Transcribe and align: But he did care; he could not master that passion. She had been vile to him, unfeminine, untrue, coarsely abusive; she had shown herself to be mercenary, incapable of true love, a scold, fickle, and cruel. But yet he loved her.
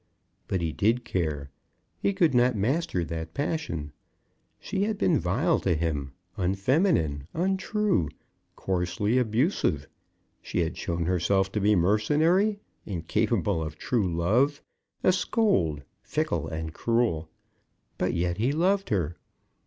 But 0.47 0.61
he 0.61 0.71
did 0.73 1.05
care; 1.05 1.51
he 1.99 2.11
could 2.11 2.33
not 2.33 2.55
master 2.55 3.05
that 3.05 3.35
passion. 3.35 3.91
She 4.59 4.81
had 4.85 4.97
been 4.97 5.19
vile 5.19 5.59
to 5.59 5.75
him, 5.75 6.13
unfeminine, 6.37 7.27
untrue, 7.35 8.09
coarsely 8.55 9.19
abusive; 9.19 9.85
she 10.41 10.61
had 10.61 10.75
shown 10.75 11.05
herself 11.05 11.51
to 11.51 11.61
be 11.61 11.75
mercenary, 11.75 12.57
incapable 12.83 13.61
of 13.61 13.77
true 13.77 14.11
love, 14.11 14.63
a 15.03 15.11
scold, 15.11 15.83
fickle, 16.01 16.47
and 16.47 16.73
cruel. 16.73 17.29
But 17.99 18.15
yet 18.15 18.37
he 18.39 18.51
loved 18.51 18.89
her. 18.89 19.17